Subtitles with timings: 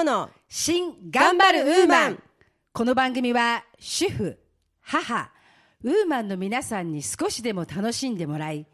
[0.00, 2.22] 子の新頑張るウーマン。
[2.72, 4.38] この番組は主婦
[4.80, 5.30] 母
[5.84, 8.66] ウーマンの皆さんに少しでも楽しんでもらい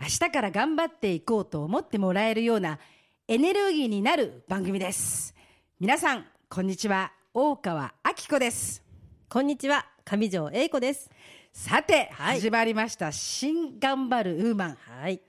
[0.00, 2.78] 明日から頑張っていこうと思ってもらえるような
[3.26, 5.34] エネルギーになる番組です。
[5.80, 7.12] 皆さんこんにちは。
[7.34, 8.84] 大川明子です。
[9.28, 11.10] こんにちは上条英子です。
[11.52, 12.40] さて、はい。
[12.40, 13.10] 始まりました。
[13.10, 15.20] 新頑張るウーマン、はい。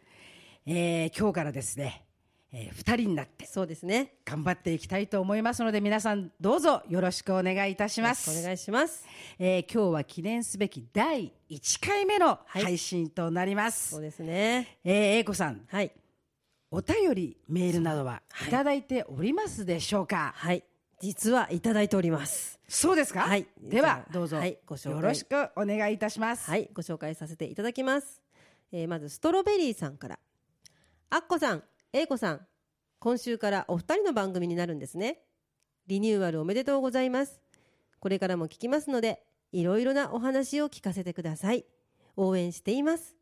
[0.68, 2.03] えー今日からですね、
[2.56, 4.14] え2人になってそうですね。
[4.24, 8.40] 頑張っていきたいと思いますので皆さんどうぞよろしくお願いいたします。
[8.40, 9.04] お願いします。
[9.40, 12.64] えー今日は記念すべき第1回目のはい。
[12.64, 14.78] 配信となります、そうですね。
[14.84, 15.66] えー、英子さん。
[15.68, 15.92] はい。
[16.70, 20.64] お便りメールなどははいいただいておりますでしょうか、はい。
[21.02, 22.60] 実はいただいております。
[22.68, 23.48] そうですか、はい。
[23.64, 24.60] ではどうぞ、はい。
[24.68, 24.92] ご紹介。
[24.92, 26.70] よろしくお願いいたします、はい。
[26.72, 28.22] ご紹介させていただきます、
[28.72, 30.20] えーまずストロベリーさんから。
[31.10, 31.64] あっこさん
[31.96, 32.42] 英子さん
[32.98, 35.20] 今週からお二人の番組になるんですね。
[35.86, 37.40] リニューアルおめでとうございます。
[38.00, 41.66] これからも聞きますのでいろいろなお話を聞かせてください。
[42.18, 43.16] 応援しています。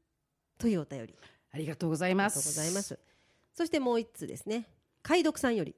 [0.58, 1.16] というお便り。
[1.52, 2.38] ありがとうございます。
[2.38, 3.00] ありがとうございます。
[3.54, 4.70] そしてもう一通ですね。
[5.04, 5.76] 解読さんより。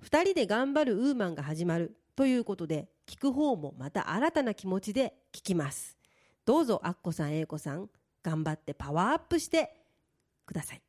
[0.00, 1.98] 二人で頑張るウーマンが始まる。
[2.16, 5.98] ということで聞く方もまた新たな気持ちで聞きます。
[6.46, 7.90] どうぞアッコさん英子さん
[8.22, 9.70] 頑張ってパワーアップして
[10.46, 10.82] ください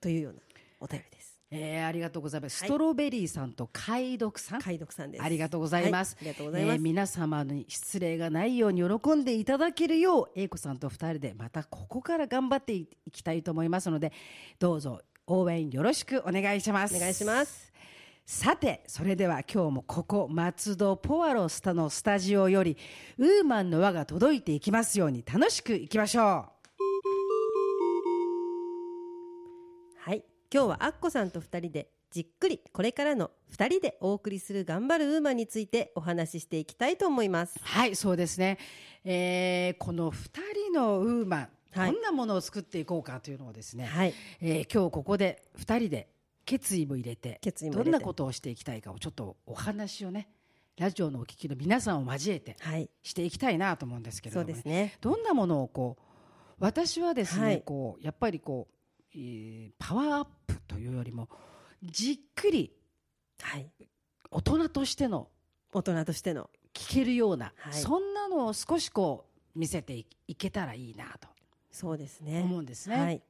[0.00, 0.40] というような
[0.80, 1.30] お便りです。
[1.52, 2.68] えーありがとうございます、はい。
[2.68, 4.60] ストロベリーさんと解読さん。
[4.60, 5.24] 解読さんです。
[5.24, 6.16] ありがとうございます。
[6.20, 6.30] はい。
[6.30, 6.74] ありがとうございます。
[6.74, 14.12] えー皆様に失礼がないように喜んでいただけるよう、英子さんと二人でまたここから頑張っていきたいと思いますので、
[14.60, 16.96] どうぞ応援よろしくお願いします。
[16.96, 17.70] お願いします。
[18.26, 22.76] さて、それでは今日もここ松戸ポワロスタのスタジオより
[23.18, 26.52] ウーマンの輪が届いていきますように楽しくいきましょは
[30.52, 37.54] 今日はアッコさんと二人でじっくりこれからの二人でお送りする頑張るウーマンについてお話ししていきたいと思います。
[37.56, 37.60] う。
[37.62, 38.58] はい、そうですね。
[39.04, 40.40] えーこの二
[40.72, 41.92] 人のウーマン、はい。
[41.92, 44.14] どんなものを作っていこうかというのをですね、はい。
[44.40, 46.08] えー今日ここで2人で
[46.44, 47.90] 決意も入れて決意も入れて。
[47.92, 50.28] どんなことをしていきたいかをちょっとお話をね
[50.78, 52.90] ラジオのお聞きの皆さんを交えてはい。
[53.04, 54.98] していきたいなと思うんですけれどそうも、ねですね。
[55.00, 56.02] どんなものをこう
[56.58, 57.62] 私はですね、はい。
[57.62, 58.79] こうやっぱりこう、えー
[59.78, 61.28] パワーアップというよりも
[61.82, 62.72] じっくり
[63.42, 63.70] はい。
[64.30, 65.28] 大人としての
[65.72, 66.50] 大人としての。
[66.72, 67.74] 聞けるような、はい。
[67.74, 69.26] そんなのを少しこ
[69.56, 71.28] う見せていいけたらいいなと
[71.72, 72.42] そうですね。
[72.42, 72.96] 思うんですね。
[72.96, 73.22] はい。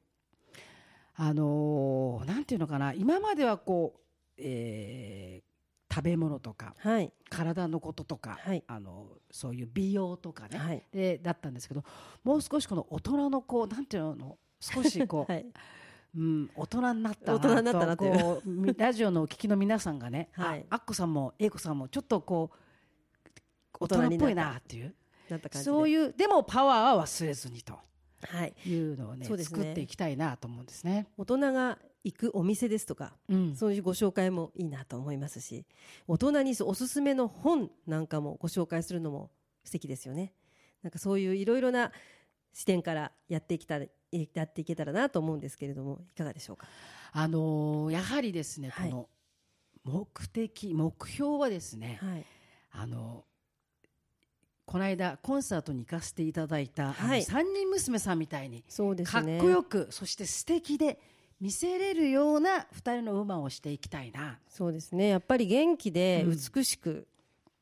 [1.15, 4.01] あのーなんていうのかな今まではこう、
[4.37, 5.51] えー
[5.93, 7.11] 食べ物とかはい。
[7.29, 8.63] 体のこととか、はい。
[8.67, 10.83] あのそういう美容とかね、はい。
[10.93, 11.83] でだったんですけど
[12.23, 15.45] もう少しこの大人のこうなんていうの少しこう、はい。
[16.15, 18.19] うん、大人になったなと大人になったなという。
[18.19, 20.65] こうみラジオのお聞きの皆さんがね、はい。
[20.69, 22.57] ああっこさんも英子さんもちょっとこう
[23.79, 24.93] 大大人っぽいなっていう
[25.51, 27.79] そういうでもパワーは忘れずにと
[28.27, 28.53] はい。
[28.65, 29.37] いうのをねね。
[29.43, 31.07] 作っていきたいなと思うんですね。
[31.17, 33.55] 大人が行くお店ですとかうん。
[33.55, 35.65] そういうご紹介もいいなと思いますし
[36.07, 39.31] 大人におすすめの本なんかもご紹介するのも
[39.63, 40.33] 素敵ですよね。
[40.83, 41.91] なんかそういういろいろな
[42.53, 46.67] 視点からやっていきたらやっていけたらなと思うんですけれどもいかがでしょうか？
[47.13, 48.89] あのーやはりですね、はい。
[48.89, 49.07] こ
[49.85, 52.25] の目的目標はですね、はい。
[52.71, 53.23] あの
[54.65, 57.23] この間コンサートに行かせていただいた、はい。
[57.23, 59.37] 三人娘さんみたいにそうですね。
[59.37, 60.99] かっこよくそして素敵で
[61.39, 64.39] 見せれるような二人の馬をしていきたいな。
[64.47, 65.07] そうですね。
[65.07, 66.37] やっぱり元気でうん。
[66.37, 67.07] 美しく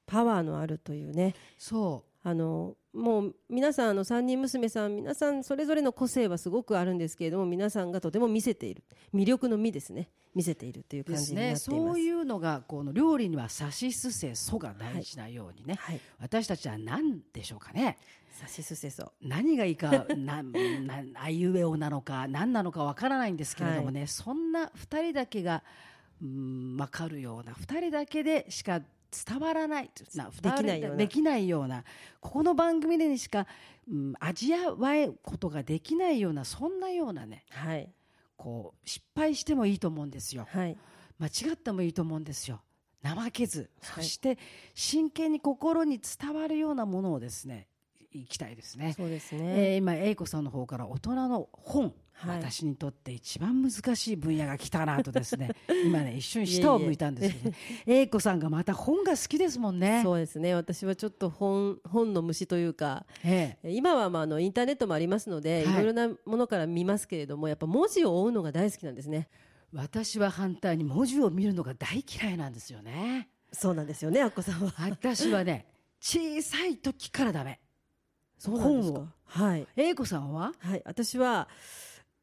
[0.05, 8.83] パワーのあるというね、そあのもう皆さんあの三人娘さん皆さんそれぞれの個性はすごくあるんですけれども皆さんがとても見せている。
[9.13, 11.65] 魅力の実ですね見せているという感じになっていねます。
[11.65, 17.97] そういうのがこの料理にはさしすせそが大事なようにね、はい、私たちは何でしょうかね。
[18.31, 19.11] さしすせそ。
[19.21, 25.63] 何がいいか ななあいうえおなのか何なのかわからないんですけれどもね、そんな2人だけが
[26.21, 28.81] うん分かるような2人だけでしか
[29.27, 29.91] 伝わらない。
[30.15, 30.97] なできないような。
[30.97, 31.83] できないような。
[32.19, 33.47] ここの番組でにしか、
[33.89, 37.91] うん、味わえることができないようなそんなようなねはい。
[38.37, 40.47] こう失敗してもいいと思うんですよ。
[40.49, 40.77] はい。
[41.17, 42.61] 間違ってもいいと思うんですよ。
[43.03, 44.03] 怠けず、はい。
[44.03, 44.37] そして
[44.73, 47.67] 真剣に心に伝わるようなものをですね
[48.11, 48.93] いきたいですね。
[48.95, 52.37] そうですね、えー今英子さんの方から大人の本、はい。
[52.39, 55.51] 私にとって一番難しい分野が来たなとですね
[55.85, 60.01] 今ね一瞬下を向いたんですけど、ね、英子さんがまた本が好きですもんね。
[60.03, 60.53] そうですね。
[60.53, 63.71] 私はちょっと本本の虫というかええ。
[63.71, 65.73] 今はまああのインターネットもありますので、はい。
[65.73, 69.29] い、ろいろなものから見ますけれどもやっぱ文字を追うのが大好きなんですね。
[69.71, 73.29] 私は反対に文字を見るのが大嫌いなんですよね。
[73.51, 74.73] そうなんですよねアッコさんは。
[74.77, 75.65] 私はね
[75.99, 77.59] 小さい時からダメ。
[78.37, 79.05] そうなんです本を。
[79.05, 79.67] かはい。
[79.75, 80.53] 英子さんは？
[80.59, 80.81] はい。
[80.85, 81.49] 私は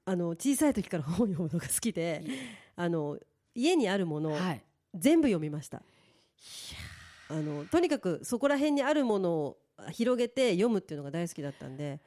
[0.07, 2.25] あの小さい時から本を読むのが好きで
[2.77, 3.19] あの
[3.55, 4.63] 家にあるものをはい。
[4.95, 5.83] 全部読みました。
[7.29, 9.59] あのとにかくそこら辺にあるものを
[9.91, 12.01] 広げて読むっていうのが大好きだったんで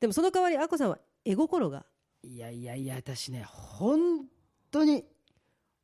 [0.00, 1.86] でもその代わりアッコさんは絵心が？
[2.22, 4.26] いやいやいや私ね本
[4.70, 5.04] 当に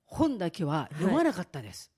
[0.04, 1.91] 本だけは読まなかったです、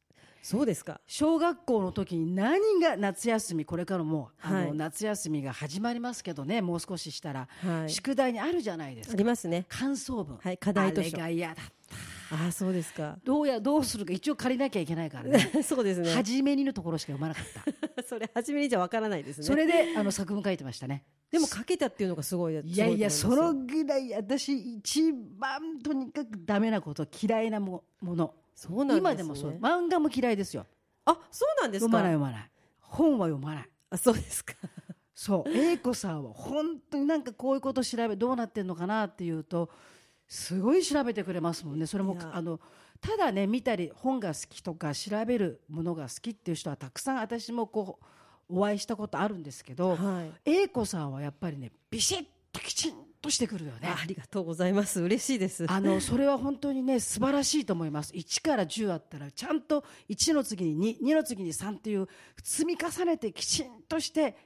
[0.45, 1.01] そうですか。
[1.07, 4.73] 小学校の時に何が夏休みこれからもあの、はい。
[4.75, 7.91] 夏休みが始まりますけどねもう少ししたら、はい。
[7.91, 9.65] 宿題にあるじゃないですあかりますね。
[9.71, 11.17] 感想文、はい課題図書。
[11.17, 11.84] あれが嫌だあ
[12.31, 13.19] あそうですか。
[13.25, 15.51] どうやどうするか一応借りなきゃいけないからね。
[15.63, 16.11] そうですね。
[16.13, 18.03] 初めにのところしか読まなかった。
[18.07, 19.45] それ初めにじゃわからないですね。
[19.45, 21.05] それであの作文書いてましたね。
[21.31, 28.35] でも書けたっていうのがすごいいやいやそのぐらい私一番とにかくダメなこと嫌いなももの。
[28.55, 29.59] そうなんね、今でもそう。
[29.59, 30.67] 漫画も嫌いですよ。
[31.05, 32.51] あそうなんです読かまない読まない。
[32.79, 33.69] 本は読まない。
[33.91, 34.55] あそうですか。
[35.15, 35.51] そう。
[35.51, 39.71] 英子さんは本当になんかこういうこと調べどうなってんのかなっていうと
[40.29, 41.87] すごい調べてくれますもんね。
[41.87, 42.61] それもあの
[43.01, 47.99] ただね見たり本が好きとか調べるものが好きっていう人はたくさん私もこ
[48.49, 50.51] うお会いしたことあるんですけど、はい。
[50.63, 53.89] 英子さんはやっぱりねビシッときちんとしてくるよね。
[53.89, 55.01] あありがとうございます。
[55.01, 55.67] 嬉しいです。
[55.69, 58.13] あのそれは本当にね素晴らしいと思います。
[58.13, 62.09] 1から10あったらちゃんと1の次に22の次に3っていう
[62.43, 64.37] 積み重ねてきちんとして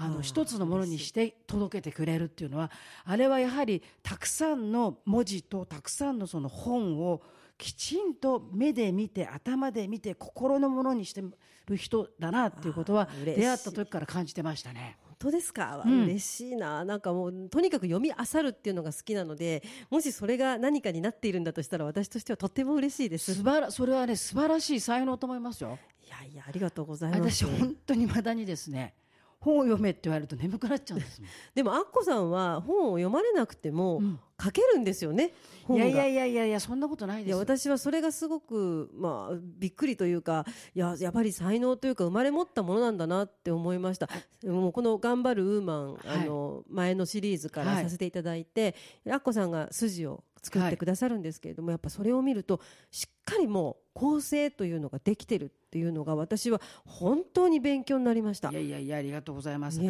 [0.00, 2.70] あの一つのものにして届けてくれるっていうのは
[3.04, 7.20] あれはやはりたくさんの文字とたくさんのその本を
[7.58, 11.24] きちんと目で見て頭で見て心のものにして
[11.66, 14.96] る人だなっていうことは出会った時から感じてましたね。
[15.02, 16.04] 本当ですか、うん。
[16.04, 16.84] 嬉しいな。
[16.84, 23.32] なんかもうとにかく読み漁るっていうのが好きなのでもしそれが何かになっているんだとしたら私としてはとっても嬉しいです。
[23.32, 25.76] い素晴らそれはね素晴らしい才能と思いますよ。
[26.08, 27.44] やいやありがとうございます。
[27.44, 28.94] 私本当にまだにですね
[29.40, 31.30] 本を読めって言われると眠くなっちゃうんですもん。
[31.54, 34.20] でもアッコさんは本を読まれなくてもうん。
[34.40, 35.32] 書けるんですよね、
[35.64, 35.86] 本が。
[35.86, 37.26] いやいやいやいやいやそんなことないです。
[37.26, 40.46] いや私はそれがすごく、まあ、びっくりというか
[40.76, 44.08] いややっぱり才能というか生まれ持ったものなんだなって思いました。
[44.44, 46.22] もうこの「頑張るウーマン」はい。
[46.22, 48.76] あの前のシリーズからはいさせていただいて、
[49.08, 58.50] アッコさんが筋を作ってくださるんですけれども、やっぱそれを見るとしっかりもう構成というのができてるっていうのが私は本当に勉強になりました。
[58.50, 59.80] いやいやいやありがとうございます。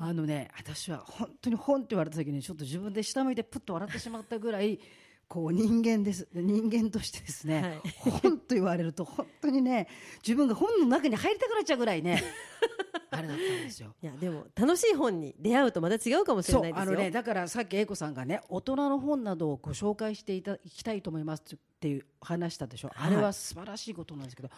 [0.00, 4.80] あのね私は本当に本って言われた時にちょっと自分で下向いてプッと笑ってしまったぐらい
[5.32, 6.28] こう人間です。
[6.34, 7.80] 人間としてですね、
[8.22, 9.88] 本と言われると本当にね
[10.22, 12.22] 自分が本の中に入りたくなっちゃうぐらいね
[13.10, 13.94] あれだったんですよ。
[14.02, 16.92] いやでも楽しい本に出会うとまた違うかもしれないですよ。
[16.92, 23.14] あのねだからさっき英子さんがね大人の本などをご紹介していただきたいと思いますっていう話したでしょ、はい。
[23.14, 24.50] あれは素晴らしいことなんですけど、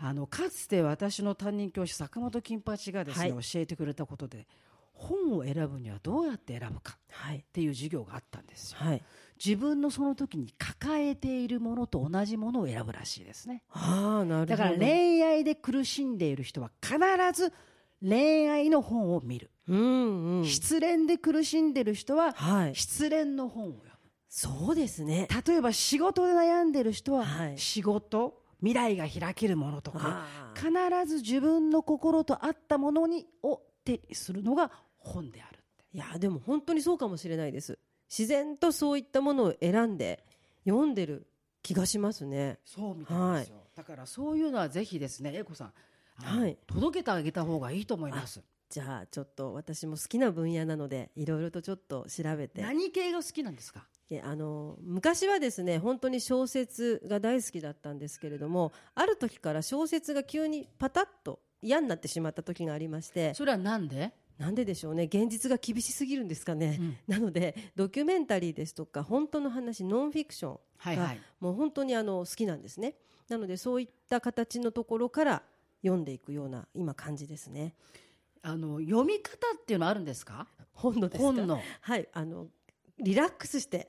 [0.00, 3.44] あのかつて私の担任教師坂本金八がですね、はい。
[3.44, 4.46] 教えてくれたことで
[4.94, 6.96] 本を選ぶにはどうやって選ぶか。
[7.10, 7.38] はい。
[7.38, 8.78] っていう授業があったんですよ。
[8.80, 9.02] はい、
[9.44, 13.62] 自分のその時に抱えているものと同じものを選ぶらしいですね。
[13.70, 14.46] ああなるほど。
[14.46, 16.96] だから恋愛で苦しんでいる人は必
[17.32, 17.52] ず
[18.00, 20.44] 恋愛の本を見る、うんうん。
[20.44, 22.74] 失恋で苦しんでいる人ははい。
[22.74, 23.90] 失恋の本を読む。
[24.28, 25.28] そうですね。
[25.46, 27.58] 例えば仕事で悩んでる人ははい。
[27.58, 30.70] 仕事、未来が開けるものとかあ必
[31.06, 35.58] ず自分の心と合ったものにを手にするのが本である
[35.92, 37.78] いやでも本当にそうかもしれないです。
[38.10, 40.24] 自然とそういったものを選んで
[40.64, 41.26] 読んでる
[41.62, 42.58] 気がしますね。
[42.64, 45.72] そうみたいですよ、だからそういうのはぜひですね英子さん
[46.16, 52.60] はい届けてあげた方がいいと思いますじゃあちょっと私も好きな分野なのでいろいろとちょっと調べて。
[52.60, 53.86] 何系が好きなんですか？
[54.22, 63.34] あの昔はですね本当に小説が大好きだったんですけれどもある時から小説が急にパタッと嫌になってしまった時がありまして。
[63.34, 65.04] それはなんで、なんででしょうね。
[65.04, 70.58] 現実が厳しすぎるんですかね、なのでドキュメンタリーですとか本当の話ノンフィクショ
[70.92, 72.94] ンがもう本当にあの好きなんですね。
[73.28, 75.42] なのでそういった形のところから
[75.82, 77.74] 読んでいくような今感じですね。
[78.42, 80.48] あの読み方っていうのはあるんですか？
[80.72, 81.24] 本のですか？
[81.24, 82.08] 本のはい。
[82.12, 82.48] あの
[82.98, 83.86] リラックスして。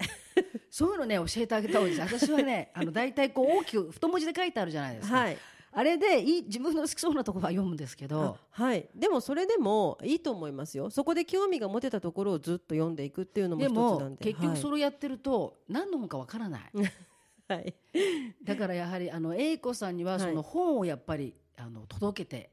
[0.70, 2.20] そういうのね教えてあげた方がいいです。
[2.20, 5.38] 私はねあの大体こう大きく太文字で書いてあるじゃないですか、はい
[5.78, 8.88] あれでいい自分の好きそうなところは読むんですけあどはい。
[8.96, 10.90] でもそれでもいいと思いますよ。
[10.90, 14.24] そこで興味が持てたところをずっと読んでいくっていうのもで一つなもんで。
[14.24, 16.62] 結局それ、れをやってると何の本かわからない。
[17.50, 17.58] はい。
[17.58, 17.76] はい
[18.42, 22.52] だからやはりあの英子さんにはその本をやっぱりあの届けて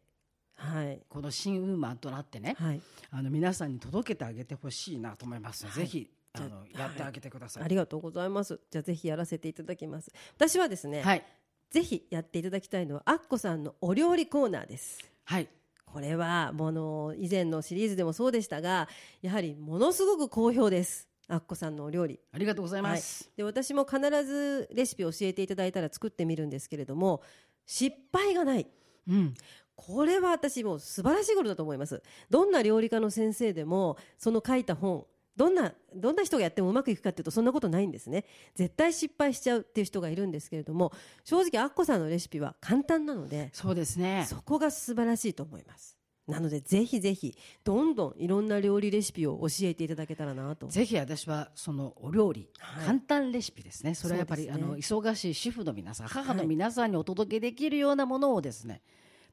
[0.56, 1.00] はい。
[1.08, 2.80] この新ウーマンとなってねはい。
[3.12, 5.74] あの皆さんに届けてあげてほしいなと思います、はい。
[5.74, 7.62] ぜひあのやってあげてください。
[7.62, 8.58] ありがとうございます。
[8.68, 10.10] じゃあぜひやらせていただきます。
[10.36, 11.24] 私はですね、はい
[11.72, 15.10] ぜひやっていただきたいのはアッコさんのお料理コーナーです。
[15.24, 15.48] はい。
[15.86, 18.88] これはもの以前のシリーズでもそうでしたが
[19.22, 21.08] やはりものすごく好評です。
[21.28, 22.20] アッコさんのお料理。
[22.30, 23.30] ありがとうございます。
[23.38, 27.22] で私も必ずレシピを教えていただいたら作ってみるんですけれども
[27.64, 28.66] 失敗がない。
[29.08, 29.34] うん。
[29.74, 32.02] これは私もう素晴らしいことだと思います。
[32.28, 38.24] どんな料理家の先生でもその書いた本どんなどんな人がやってもうまくいくかっていうとそんなことないんですね。
[38.54, 40.92] 絶対失敗しちゃうっていう人がいるんですけれども
[41.24, 44.26] 正直アッコさんのレシピは簡単なのでそうですね。
[44.28, 45.96] そこが素晴らしいと思います。
[46.28, 50.68] なのでぜひぜひどんどんいろんな料理レシピを教えていただけたらなと。
[50.68, 52.86] ぜひ私はそのお料理、はい。
[52.86, 53.94] 簡単レシピですね。
[53.94, 54.52] それはやっぱり、ね。
[54.52, 56.46] あの忙しい主婦の皆さん母のはい。
[56.48, 58.82] 皆さんにお届けできるようなものをですね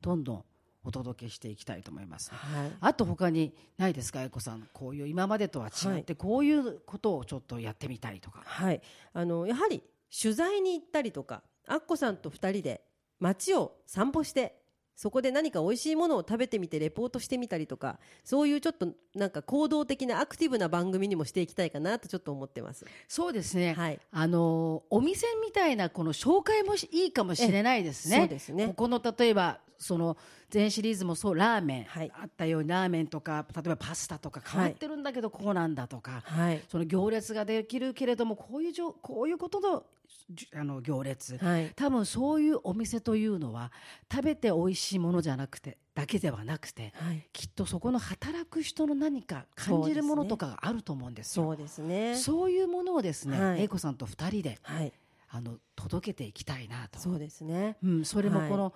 [0.01, 0.46] どんどん
[0.83, 2.31] お届けしていきたいと思います。
[2.31, 8.41] はいあと他にないですか、えこさん、こういう今までとは違って、こういうことをちょっとやってみたいとか。
[8.45, 8.81] はい、
[9.13, 12.81] あのやはり取材に行ったりとかアッコさんと2人で
[13.19, 14.59] 街を散歩して
[14.95, 22.86] そこで何か美味しいものを食べてみてレポートしてみたりとかそういうちょっとなんか行動的なアクティブな番組にもしていきたいかなとちょっと思ってます。
[23.07, 23.75] そうですね。
[23.75, 28.17] はいあのお店みたいなこの紹介もしいいかもしれないですね。
[28.17, 30.17] そうですねここの例えばその
[30.50, 32.12] 全シリーズもそうラーメン、はい。
[32.13, 36.62] あったようにラーメンとか例えばパスタとか変わってるんだけどこうなんだとか、はい。
[36.67, 39.83] その行列ができるけれどもこういうじょこういうことの
[40.29, 41.71] じあの行列、はい。
[41.75, 43.71] 多分そういうお店というのは
[44.12, 51.45] 食べて美味しいものじゃなくてだけではなくてはい、きっとそこの働く人の何か感じるものとかがあると思うんですよ。
[51.45, 52.15] そうですね。
[52.15, 53.63] そういうものをですね、はい。
[53.63, 54.91] 英子さんと二人ではい、
[55.29, 57.00] あの届けていきたいなと。
[57.00, 57.77] そうですね。
[57.83, 58.50] うん、それもはい。
[58.50, 58.74] この、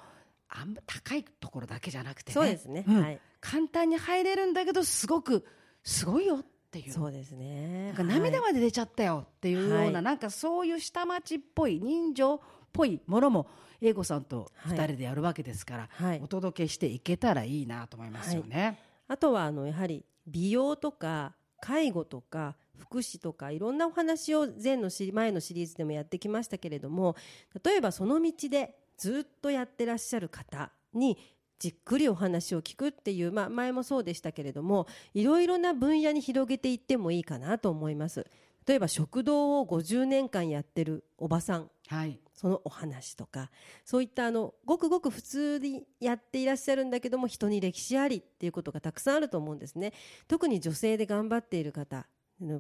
[0.56, 2.34] あんま高いところだけじゃなくてね。
[2.34, 2.86] そうですね。
[2.88, 5.46] うんはい、簡単に入れるんだけどすごく
[5.84, 6.94] すごいよっていう。
[6.94, 7.88] そうですね。
[7.88, 12.40] なんか涙はいまで出ちゃったよっていうような、はいなんかそういう下町っぽい人情っ
[12.72, 13.48] ぽいものも
[13.82, 18.80] 英子さんと二人でやるわけですから、はいお届けしていけたらいいなと思いますよね。
[19.08, 27.16] あとはあのやはり美容とか介護とか福祉とかいろんなお話を前のし前のシリーズでもやってきましたけれども
[27.64, 31.18] 例えばその道でずっとやってらっしゃる方に
[31.60, 38.26] じっくりお話を聞くっていう、まあ、前もそうでしたけれどもいろいろな分野に広げていってもいいかなと思います。
[38.66, 42.18] 例えば食堂を50年間やってるおばさんはい。
[42.34, 43.52] そのお話とか
[43.84, 49.92] そういったあのごくごく普通にやっていらっしゃるんだけども人に歴史ありっていうことがたくさんあると思うんですね
[50.30, 52.08] 特に女性で頑張っている方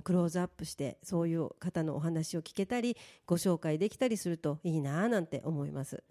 [0.03, 2.95] クローズアップしてそういう方のお話を聞けたり
[3.25, 6.03] ご紹介できたりするといいなぁなんて思います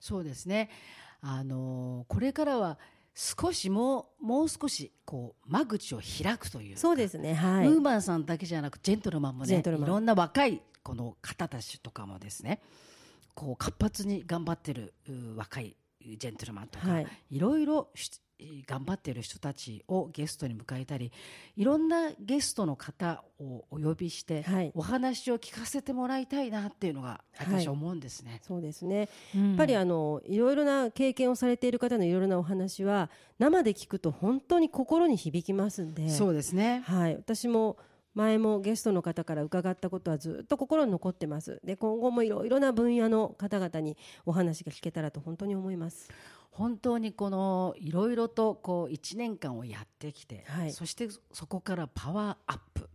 [0.00, 0.70] そうですね。
[1.20, 2.78] あのーこれからは
[3.14, 7.68] 少しもうもう少しこう間口を開くというかそうですねはい。
[7.68, 9.88] ムーマンさんだけじゃなくジェントルマンもねジェントルマン。
[9.88, 12.62] いろんな若いこの方たちとかもですね
[13.34, 17.06] こう活発に頑張ってるう若いジェントルマンとか、はい。
[17.30, 18.10] い、ろいろし
[18.66, 21.12] 頑張ってる人たちをゲストに迎えたり
[21.56, 24.72] いろんなゲストの方をお呼びして、はい。
[24.74, 27.60] お話を聞かせてもらいたいなっていうのがはい。
[27.60, 28.40] 私思うんですね。
[28.42, 29.08] そうですね。
[29.34, 36.08] ややっぱりあのいろいろな経験をされている方のいろいろなお話は生で聞くと本当に心に響きますんで。
[36.08, 36.82] そうですね。
[36.86, 37.76] はい、私も
[38.14, 41.60] 前もゲストの方から伺ったことはずっと心に残ってます。
[41.64, 46.10] で今後もいろいろな分野の方々にお話が聞けたらと本当に思います
[46.60, 50.72] 本当にこのいろいろとこう1年間をやってきて、はい。
[50.72, 52.90] そしてそこからパワーアップ。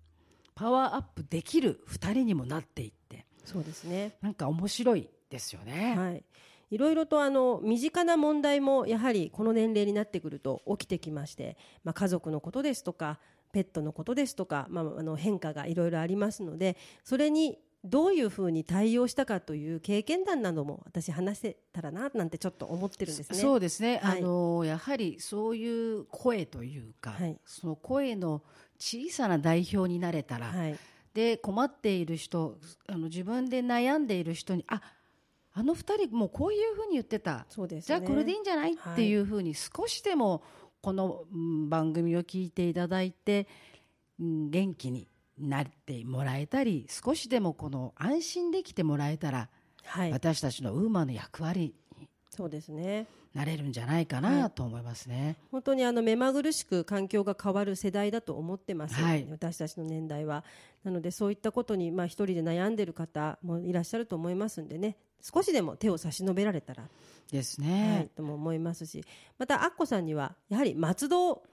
[0.53, 4.17] パワーアップできる2人にもなっていってそうですね。
[4.21, 5.95] なんか面白いですよね。
[5.97, 6.23] はい。
[6.69, 13.19] いろいろとあの身近な問題もやはりこの年齢になってくると起きてきまして、まあ、家族のことですとか
[13.51, 23.37] ペットのことですとか、まあ、あの変化がいろいろありますのでそれにどういうふうに対応したかという経験談なども私話せたらななんてちょっと思ってるんですね。
[23.37, 24.19] そうですね、はい。
[24.19, 27.37] あのやはりそういう声というか、はい。
[27.45, 28.41] その声の
[28.79, 30.77] 小さな代表になれたら、はい。
[31.13, 34.81] で困っている人あの自分で悩んでいる人にあ
[35.53, 37.45] あの二人もうこういうふうに言ってた。
[37.49, 37.99] そうですね。
[37.99, 40.43] じゃあこれでいいんじゃない、はいっていうふうに少しでも
[40.81, 43.47] このうん番組を聞いていただいて、
[44.19, 45.07] うん元気に
[45.39, 49.49] なってもらえたり少しでもこの安心できてもらえたら、
[49.83, 53.07] はい、私たちのウーマンの役割にそうですね。
[53.33, 55.35] なれるんじゃないかはないと思いますね。
[55.51, 59.27] 本当にあの目まぐるしく環境が変わる世代だと思ってます、はい。
[59.29, 60.43] 私たちの年代は。
[60.83, 64.95] なのでそういったことにまあ一人で悩んでる方もいらっしゃると思いますんでね。
[65.21, 66.87] 少しでも手を差し伸べられたら、
[67.31, 67.69] ですはい。
[67.69, 68.09] ね。
[68.15, 69.03] とも思いますし。
[69.37, 71.43] またアッコさんにはやはり松戸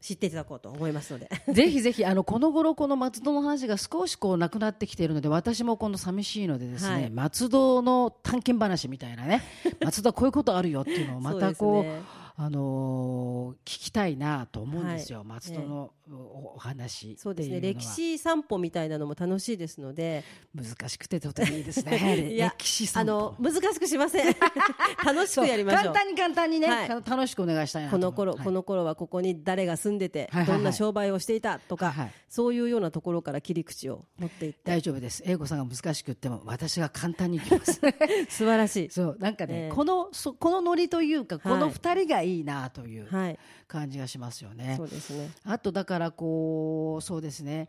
[0.00, 1.28] 知っていただこうと思いますので。
[1.52, 7.10] ぜひぜひあのこの頃この松戸の話が少しこうなくなってきているので私もこの寂しいのでですね、はい。
[7.10, 9.42] 松戸の探検話みたいなね
[9.84, 12.02] 松戸はこういうことあるよっていうのをまたこうね。
[12.40, 17.60] あのー聞きたいなと思うんですよ、松戸のおお話そうですね。
[17.60, 20.24] 歴史散歩みたいなのも楽しいですので。
[20.54, 22.28] 難しくてとてもいいですね。
[22.34, 23.12] いや歴史あ散歩。
[23.40, 24.34] の難しくしません。
[25.04, 25.92] 楽しくやりましょう。
[25.92, 26.88] 簡単に簡単にね、はい。
[26.88, 27.96] 楽しくお願いしたいなと。
[27.96, 28.44] この頃、はい。
[28.44, 30.56] この頃はここに誰が住んでて、はいはいはい。
[30.56, 32.12] どんな商売をしていたとか、はいはい。
[32.28, 34.60] そういうようなところから切り口を持っていって。
[34.64, 35.22] 大丈夫です。
[35.26, 37.74] 英子さんが難しく言っても私が簡単にいきます。
[38.28, 38.90] 素晴らしい。
[38.90, 39.16] そう。
[39.18, 39.74] なんかね、ええ。
[39.74, 43.38] このそこのノリというかこの二人がいいなというはい。
[43.66, 44.74] 感じがしますよね。
[44.78, 45.30] そうですね。
[45.44, 47.68] あとだからこうそうですね。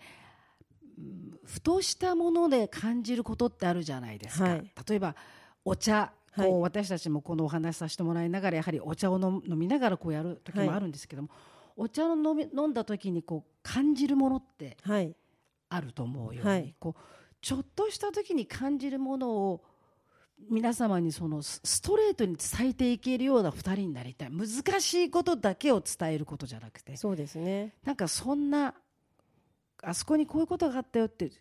[0.98, 4.72] うんふとしたもので感じることってあるじゃないですか、はい。
[4.88, 5.16] 例えば
[5.66, 6.14] お茶。
[6.36, 11.30] こう、はい私たちもこのお話しさせてもらいながらやはりお茶を飲飲みながらこうやる時もあるんですけども、
[11.76, 15.16] お茶を飲み飲んだ時にこう感じるものってはい。
[15.70, 16.76] あると思うように、はい。
[16.80, 17.02] こう
[17.42, 19.64] ちょっとした時に感じるものを
[20.50, 24.30] 皆様にそのスストレートに伝えていけるような2人になりたい。
[24.32, 24.48] 難
[24.82, 26.96] しいことだけを伝えることじゃなくて。
[26.98, 27.74] そうですね。
[27.84, 28.74] なんかそんな
[29.84, 31.32] あそこにこういうことがあったよって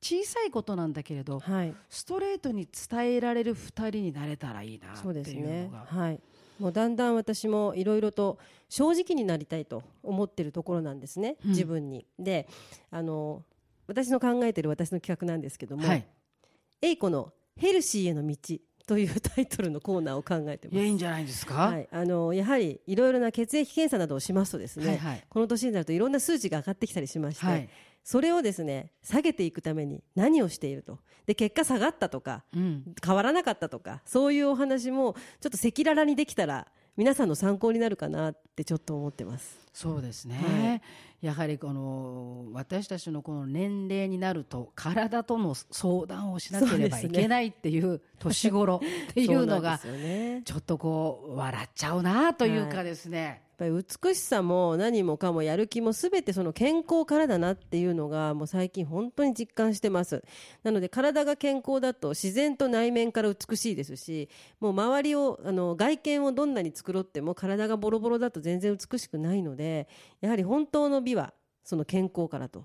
[0.00, 1.74] 小さいことなんだけれどはい。
[1.88, 5.64] ストレートに伝えられる2人になれたらいいなそうっていうですね。
[5.64, 6.20] のがはい。
[6.58, 11.50] もうだんだん私もいろいろと正直になりたいと思ってるところなんですね、うん。
[11.50, 12.06] 自分に。
[12.18, 12.48] で
[12.90, 13.44] あの
[13.86, 16.06] 私の考えてる私の企画なんですけどもはい
[16.82, 18.36] 「えいこのヘルシーへの道」
[18.86, 20.80] というタイトルのコーナーを考えてます。
[20.80, 25.24] いいんじゃないですか、はい、あのやはりいろいろな血液検査などをしますとですね、はいはい。
[25.28, 27.68] この年になるといろんな数値が上がってきたりしまして、はい。
[28.04, 30.98] それをですね下げていくために何をしていると。
[31.26, 36.66] で結果下がったとかうん、変わらなかったとかそういうお話もちょっと赤裸々にできたら
[36.96, 39.60] 皆さんの参考になるかなってちょっと思ってます。
[39.72, 40.82] そうですね、はい
[41.22, 48.80] やはりこの私たちのこの年齢になると体との相談をしなければいけないっていう年頃
[49.10, 49.78] っていうのが
[50.44, 60.24] ちょっとこう笑っちゃうなというかですね、ぱり美しさも何もかもやる気も全てその健康からだなっていうのがもう最近本当に実感してます。
[60.64, 69.88] なので体が健康だと自然と内面から美しいですしもう周りをあの外見をどんなに繕っても体がボロボロだと全然美しくないので
[70.20, 72.64] やはり本当の美はその健康からと。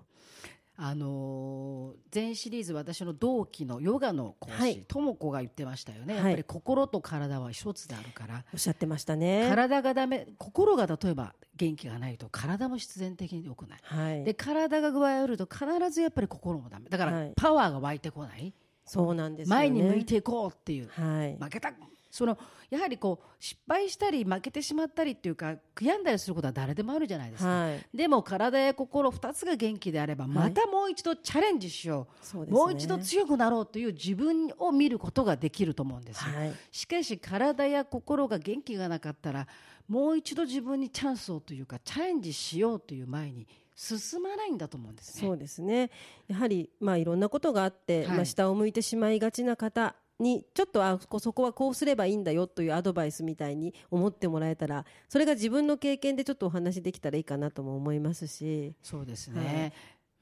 [0.79, 4.73] あのー全シリーズ私の同期のヨガの講はい。
[4.73, 6.23] 師とも子が言ってましたよね、はい。
[6.23, 8.45] やっぱり心と体は一つであるから。
[8.53, 9.47] おっしゃってましたね。
[9.49, 13.79] 体がダメ心が例えば元気がないと体も必然的に良くない。
[13.81, 14.23] はい。
[14.23, 16.89] で体が具合悪いと必ずやっぱり心もダメ。
[16.89, 17.33] だからはい。
[17.35, 18.53] パワーが湧いてこない、
[18.85, 19.59] そうなんですよね。
[19.59, 20.89] 前に向いていこうっていう。
[20.89, 21.37] はい。
[21.39, 21.73] 負けた
[22.09, 22.37] その
[22.69, 27.85] やはりこう失敗したり負けてしまったりっていうか悔やんだりすることは誰でもあるじゃないですか、はい。
[27.93, 32.59] でも体や心2つが元気であればまたもう一度チャレンジしよう、そうですね。
[32.59, 36.53] もう一度強くなろうという自分を見ることができると思うんですよ、はい。
[36.71, 39.47] しかし体や心が元気がなかったら
[39.87, 45.27] もう一度自分にチャンスをというかチャレンジしようという前に進まないんだと思うんですね。
[45.27, 45.91] そうですね。
[46.27, 48.17] やはり、まあ、いろんなことがあって、はい。
[48.17, 58.73] まあ、下を向いてしまいがちな方にちょっとあこそこはこうすればいいんだよというアドバイスみたいに思ってもらえたらそれが自分の経験でちょっとお話できたらいいかなとも思いますし。
[58.81, 59.73] そうですね、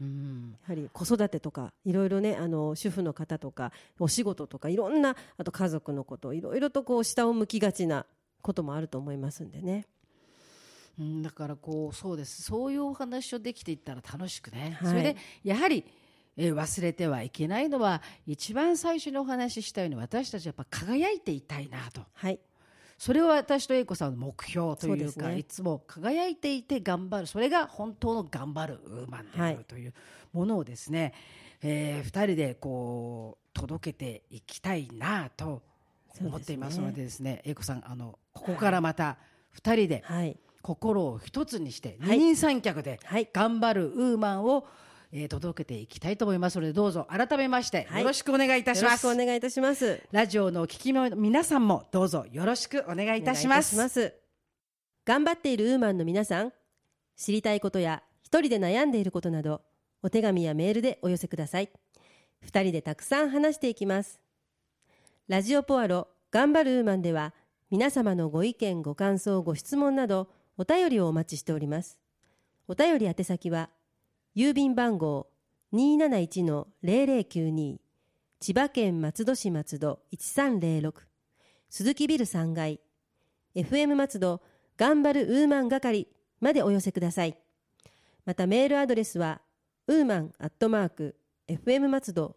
[0.01, 0.57] うん。
[0.63, 8.05] やはり子育てとかいろいろねあの主婦の方とかお仕事とかいろんなあと家族のこといろいろとこう下を向きがちな
[8.41, 9.87] こともあると思いますんでね。
[10.99, 12.41] うん、だからこうそうです。
[12.43, 14.89] そういうお話をできていったら楽しくね、はい。
[14.89, 15.83] それでやはり、
[16.37, 22.01] えー忘れてはいけないのは一番最初にお話ししたように私たちはやっぱ輝いていたいなと。
[22.13, 22.39] はい。
[22.97, 25.39] それは私と英子さんの目標というかね。
[25.39, 27.27] いつも輝いていて頑張る。
[27.27, 29.87] それが本当の頑張るウーマンであはいるとい。
[29.87, 29.93] う
[30.33, 31.13] ものをですね、
[31.61, 35.61] え2人でこう届けていきたいなと
[36.19, 39.17] 思っていますのでですね英子さんあのここからまた
[39.61, 40.37] 2人ではい。
[40.61, 42.17] 心を一つにしてはい。
[42.17, 43.29] 二人三脚ではい。
[43.31, 44.65] 頑張るウーマンを、
[45.11, 49.07] えー届けていきたいと思いますのでどうぞ改めましてはいよろしくお願いいたしよろします。
[49.07, 50.01] くお願いいたします。
[50.11, 53.75] ラジオのお聞きの皆さんもどうぞよろしくお願いいたします。
[53.75, 54.25] お願いいたします
[55.05, 56.51] 頑張っているウーマンの皆さん
[57.15, 59.61] 知りたいことや一人で悩んでいることなど
[60.01, 61.69] お手紙やメールでお寄せください
[62.41, 64.19] 二人でたくさん話していきます
[65.27, 67.33] ラジオポアロ頑張るウーマンでは
[67.69, 71.99] 皆様のご意見ご感想ご質問などお便りをお待ちしております
[72.67, 73.69] お便り宛先は
[74.35, 75.27] 郵便番号
[75.73, 77.77] 271-0092
[78.39, 80.93] 千葉県松戸市松戸1306
[81.69, 82.81] 鈴木ビル3階
[83.55, 84.41] FM 松戸
[84.77, 86.09] 頑張るウーマン係
[86.41, 87.37] までお寄せください。
[88.25, 89.39] またメールアドレスは、
[89.87, 91.15] ウーマンアットマーク、
[91.47, 92.35] fm 松戸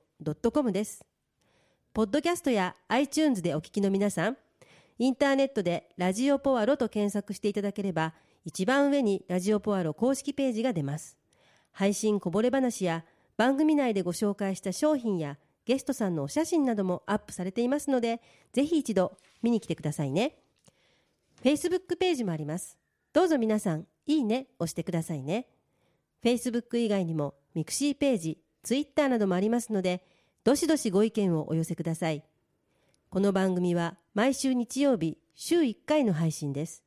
[0.52, 1.04] .com です。
[1.92, 4.36] ポッドキャストや iTunes でお聞きの皆さん、
[4.98, 11.17] インターネットでラジオポアロと検索していただければ、一番上にラジオポアロ公式ページが出ます。
[11.78, 13.04] 配信こぼれ話や
[13.36, 18.20] 番組内でご紹介した商品やゲストさんのお写真などもアップされていますので、
[18.52, 20.38] ぜひ一度見に来てくださいね。
[21.44, 22.76] Facebook ページもあります。
[23.12, 25.46] どうぞ皆さん、いいね押してくださいね。
[26.24, 30.02] Facebook 以外にもミクシーページ、Twitter などもありますので、
[30.42, 32.24] どしどしご意見をお寄せください。
[33.08, 36.82] この番組は毎週日曜日、週1回の配信です。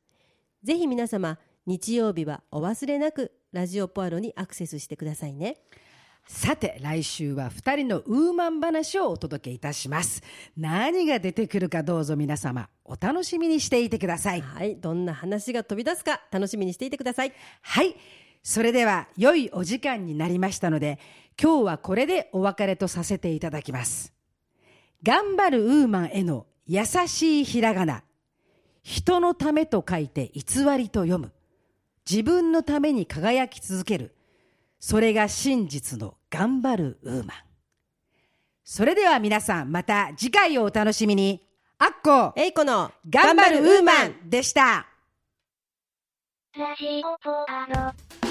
[0.62, 5.58] ぜひ皆様、日曜日はお忘れなくラジオポアロにアクセスしてくださいね。
[6.26, 10.22] さて、来週は2人のウーマン話をお届けいたします。
[10.56, 14.40] 何が出てくるかどうぞ皆様、お楽しみにしていてください。
[14.40, 17.32] はい、どんな話が飛び出すか楽しみにしていてください。
[17.60, 17.96] はい。
[18.42, 20.98] それでは、良いお時間になりましたので、
[21.40, 24.12] 今日はこれでお別れとさせていただきます。
[25.02, 28.04] 頑張るウーマンへの優しいひらがな。
[28.82, 31.32] 人のためと書いて偽りと読む。
[32.08, 34.14] 自分のために輝き続ける。
[34.78, 37.36] それが真実の頑張るウーマン。
[38.64, 41.46] それでは皆さん、また次回をお楽しみに。
[41.78, 44.86] あっこ、えいこの頑張るウーマンでした。
[46.56, 48.21] ラジオポアロ。